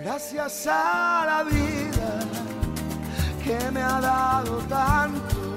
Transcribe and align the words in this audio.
Gracias 0.00 0.66
a 0.66 1.24
la 1.24 1.44
vida 1.44 2.20
que 3.44 3.70
me 3.70 3.80
ha 3.80 4.00
dado 4.00 4.58
tanto. 4.68 5.54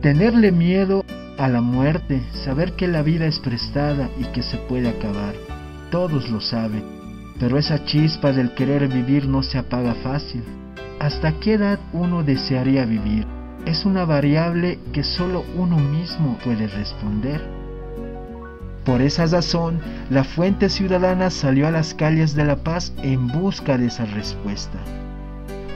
Tenerle 0.00 0.52
miedo 0.52 1.04
a 1.38 1.48
la 1.48 1.60
muerte, 1.60 2.22
saber 2.44 2.72
que 2.72 2.88
la 2.88 3.02
vida 3.02 3.26
es 3.26 3.38
prestada 3.40 4.08
y 4.18 4.24
que 4.32 4.42
se 4.42 4.56
puede 4.56 4.88
acabar. 4.88 5.34
Todos 5.90 6.30
lo 6.30 6.40
saben, 6.40 6.84
pero 7.38 7.58
esa 7.58 7.84
chispa 7.84 8.32
del 8.32 8.54
querer 8.54 8.88
vivir 8.88 9.28
no 9.28 9.42
se 9.42 9.58
apaga 9.58 9.94
fácil. 9.94 10.42
¿Hasta 10.98 11.32
qué 11.40 11.54
edad 11.54 11.78
uno 11.92 12.22
desearía 12.22 12.86
vivir? 12.86 13.26
Es 13.66 13.84
una 13.84 14.04
variable 14.04 14.78
que 14.92 15.04
solo 15.04 15.44
uno 15.56 15.76
mismo 15.76 16.38
puede 16.42 16.66
responder. 16.68 17.57
Por 18.88 19.02
esa 19.02 19.26
razón, 19.26 19.82
la 20.08 20.24
Fuente 20.24 20.70
Ciudadana 20.70 21.28
salió 21.28 21.68
a 21.68 21.70
las 21.70 21.92
calles 21.92 22.34
de 22.34 22.46
La 22.46 22.56
Paz 22.56 22.90
en 23.02 23.28
busca 23.28 23.76
de 23.76 23.88
esa 23.88 24.06
respuesta. 24.06 24.78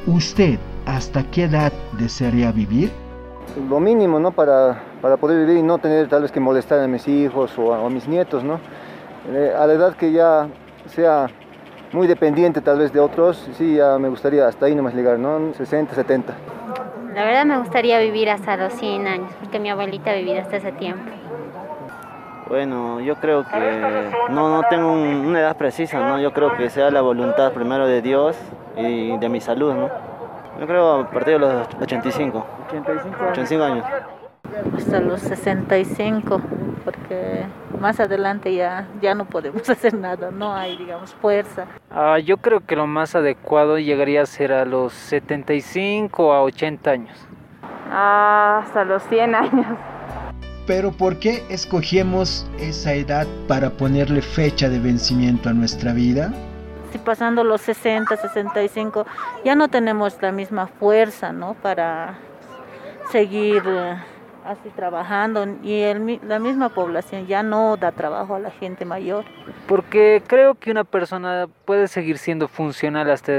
¿Usted 0.06 0.59
hasta 0.87 1.23
qué 1.24 1.45
edad 1.45 1.74
desearía 1.98 2.51
vivir? 2.52 2.90
Lo 3.68 3.80
mínimo, 3.80 4.18
¿no? 4.18 4.30
Para, 4.30 4.82
para 5.02 5.18
poder 5.18 5.45
vivir 5.45 5.59
y 5.59 5.62
no 5.62 5.77
tener 5.77 6.09
tal 6.09 6.23
vez 6.23 6.32
que 6.32 6.40
molestar 6.40 6.80
a 6.80 6.88
mis 6.88 7.06
hijos 7.06 7.52
o 7.59 7.74
a, 7.74 7.90
mis 7.90 8.09
nietos, 8.09 8.42
¿no? 8.45 8.59
Eh, 9.29 9.52
a 9.54 9.66
la 9.66 9.74
edad 9.74 9.95
que 9.95 10.10
ya 10.10 10.48
sea 10.87 11.26
muy 11.92 12.06
dependiente 12.06 12.62
tal 12.62 12.79
vez 12.79 12.95
de 12.95 13.01
otros, 13.01 13.46
sí, 13.59 13.74
ya 13.74 13.98
me 13.98 14.09
gustaría 14.09 14.48
hasta 14.48 14.65
ahí 14.65 14.74
nomás 14.74 14.95
llegar, 14.95 15.18
¿no? 15.18 15.52
60, 15.52 15.95
70. 15.95 16.32
La 17.15 17.26
verdad 17.26 17.45
me 17.45 17.59
gustaría 17.59 17.98
vivir 17.98 18.30
hasta 18.30 18.56
los 18.56 18.73
100 18.73 19.06
años, 19.06 19.30
porque 19.38 19.60
mi 19.60 19.68
abuelita 19.68 20.12
ha 20.12 20.15
vivido 20.15 20.40
hasta 20.40 20.56
ese 20.56 20.73
tiempo. 20.73 21.21
Bueno, 22.52 23.01
yo 23.01 23.16
creo 23.16 23.47
que 23.48 24.11
no, 24.29 24.55
no 24.55 24.62
tengo 24.69 24.93
una 24.93 25.41
edad 25.41 25.56
precisa, 25.56 26.01
¿no? 26.01 26.20
Yo 26.20 26.34
creo 26.34 26.55
que 26.55 26.69
sea 26.69 26.91
la 26.91 27.01
voluntad 27.01 27.51
primero 27.52 27.87
de 27.87 28.02
Dios 28.02 28.37
y 28.77 29.16
de 29.16 29.29
mi 29.30 29.41
salud, 29.41 29.73
¿no? 29.73 29.88
Yo 30.60 30.66
creo 30.66 31.01
a 31.01 31.10
partir 31.10 31.32
de 31.32 31.38
los 31.38 31.66
85. 31.80 32.45
85 32.68 33.16
85 33.30 33.65
años. 33.65 33.87
Hasta 34.76 35.01
los 35.01 35.23
65, 35.23 36.43
porque 36.85 37.46
más 37.80 37.99
adelante 38.01 38.54
ya, 38.54 38.87
ya 39.01 39.15
no 39.15 39.24
podemos 39.24 39.66
hacer 39.71 39.95
nada, 39.95 40.30
no 40.30 40.52
hay, 40.52 40.76
digamos, 40.76 41.15
fuerza. 41.15 41.65
Ah, 41.91 42.19
yo 42.19 42.37
creo 42.37 42.60
que 42.60 42.76
lo 42.76 42.87
más 42.87 43.15
adecuado 43.15 43.79
llegaría 43.79 44.21
a 44.21 44.26
ser 44.26 44.52
a 44.52 44.66
los 44.66 44.93
75 44.93 46.35
a 46.35 46.43
80 46.43 46.91
años. 46.91 47.26
Ah, 47.91 48.60
hasta 48.63 48.85
los 48.85 49.02
100 49.04 49.35
años. 49.35 49.79
Pero 50.66 50.93
¿por 50.93 51.18
qué 51.18 51.43
escogemos 51.49 52.46
esa 52.60 52.95
edad 52.95 53.27
para 53.49 53.71
ponerle 53.71 54.23
fecha 54.23 54.69
de 54.69 54.79
vencimiento 54.79 55.49
a 55.49 55.52
nuestra 55.52 55.93
vida? 55.93 56.32
Si 56.93 56.99
pasando 56.99 57.43
los 57.43 57.63
60, 57.63 58.16
65, 58.16 59.07
ya 59.45 59.57
no 59.57 59.69
tenemos 59.69 60.16
la 60.21 60.30
misma 60.30 60.69
fuerza, 60.69 61.32
¿no? 61.32 61.54
Para 61.54 62.19
seguir 63.10 63.63
eh, 63.66 63.96
así 64.44 64.69
trabajando 64.77 65.47
y 65.65 65.82
la 66.25 66.38
misma 66.38 66.69
población 66.69 67.26
ya 67.26 67.43
no 67.43 67.76
da 67.76 67.91
trabajo 67.91 68.37
a 68.37 68.38
la 68.38 68.50
gente 68.53 68.84
mayor. 68.84 69.25
Porque 69.66 70.22
creo 70.28 70.54
que 70.54 70.71
una 70.71 70.84
persona 70.84 71.49
puede 71.65 71.88
seguir 71.88 72.19
siendo 72.19 72.47
funcional 72.47 73.10
hasta, 73.10 73.32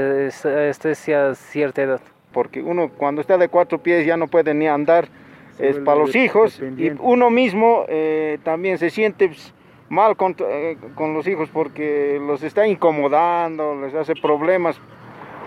hasta 0.68 0.94
cierta 1.34 1.82
edad. 1.82 2.00
Porque 2.32 2.60
uno 2.60 2.90
cuando 2.90 3.22
está 3.22 3.38
de 3.38 3.48
cuatro 3.48 3.78
pies 3.78 4.04
ya 4.04 4.18
no 4.18 4.26
puede 4.28 4.52
ni 4.52 4.66
andar 4.66 5.08
es 5.58 5.78
para 5.78 6.00
los 6.00 6.14
hijos 6.14 6.60
y 6.60 6.90
uno 7.00 7.30
mismo 7.30 7.84
eh, 7.88 8.38
también 8.42 8.78
se 8.78 8.90
siente 8.90 9.28
pues, 9.28 9.52
mal 9.88 10.16
eh, 10.48 10.76
con, 10.94 11.14
los 11.14 11.26
hijos 11.26 11.48
porque 11.52 12.20
los 12.24 12.42
está 12.42 12.66
incomodando, 12.66 13.74
les 13.80 13.94
hace 13.94 14.14
problemas. 14.14 14.78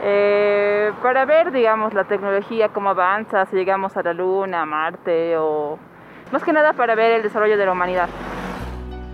Eh, 0.04 0.92
para 1.02 1.26
ver, 1.26 1.52
digamos, 1.52 1.94
la 1.94 2.04
tecnología, 2.04 2.70
cómo 2.70 2.90
avanza, 2.90 3.46
si 3.48 3.56
llegamos 3.56 3.98
a 3.98 4.04
la 4.04 4.14
Luna, 4.14 4.62
a 4.62 4.66
Marte 4.66 5.38
o 5.38 5.78
más 6.32 6.44
que 6.44 6.54
nada 6.54 6.74
para 6.74 6.96
ver 6.96 7.14
el 7.14 7.24
desarrollo 7.24 7.58
de 7.58 7.66
la 7.66 7.72
humanidad. 7.72 8.10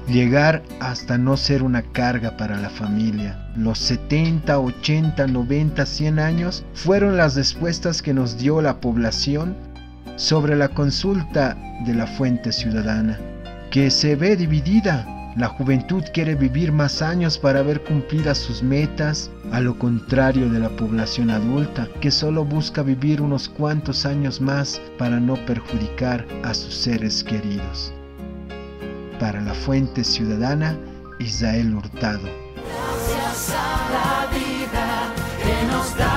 Llegar 0.08 0.62
hasta 0.81 1.18
no 1.18 1.38
ser 1.38 1.64
una 1.64 1.81
carga 1.81 2.36
para 2.36 2.58
la 2.58 2.70
familia. 2.70 3.40
Los 3.56 3.80
70, 3.80 4.60
80, 4.60 5.28
90, 5.28 5.86
100 5.86 6.20
años 6.20 6.66
fueron 6.74 7.16
las 7.16 7.38
respuestas 7.38 8.02
que 8.02 8.14
nos 8.14 8.38
dio 8.38 8.62
la 8.62 8.81
población 8.81 9.56
sobre 10.16 10.56
la 10.56 10.69
consulta 10.69 11.57
de 11.85 11.94
la 11.94 12.07
fuente 12.07 12.51
ciudadana, 12.51 13.19
que 13.72 13.90
se 13.90 14.16
ve 14.16 14.35
dividida. 14.35 15.07
La 15.35 15.47
juventud 15.47 16.03
quiere 16.13 16.35
vivir 16.35 16.72
más 16.72 17.01
años 17.01 17.40
para 17.40 17.63
ver 17.63 17.84
cumplidas 17.84 18.38
sus 18.38 18.62
metas, 18.62 19.31
a 19.51 19.59
lo 19.59 19.78
contrario 19.79 20.47
de 20.50 20.59
la 20.59 20.69
población 20.69 21.31
adulta, 21.31 21.88
que 22.01 22.12
solo 22.12 22.46
busca 22.46 22.84
vivir 22.84 23.19
unos 23.19 23.50
cuantos 23.50 24.06
años 24.06 24.40
más 24.40 24.79
para 25.00 25.19
no 25.19 25.35
perjudicar 25.47 26.25
a 26.44 26.53
sus 26.53 26.75
seres 26.75 27.24
queridos. 27.24 27.91
Para 29.19 29.41
la 29.41 29.56
fuente 29.56 30.03
ciudadana, 30.03 30.78
Israel 31.19 31.74
Hurtado. 31.75 32.30
Gracias 33.09 33.56
a 33.57 33.90
la 33.91 34.38
vida 34.38 35.13
que 35.44 35.74
nos 35.74 35.97
da 35.97 36.12